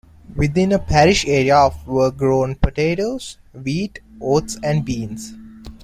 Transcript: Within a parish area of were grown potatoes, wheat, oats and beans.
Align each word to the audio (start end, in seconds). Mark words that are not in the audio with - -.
Within 0.35 0.71
a 0.71 0.79
parish 0.79 1.27
area 1.27 1.55
of 1.57 1.85
were 1.85 2.09
grown 2.09 2.55
potatoes, 2.55 3.37
wheat, 3.53 3.99
oats 4.19 4.57
and 4.63 4.83
beans. 4.83 5.33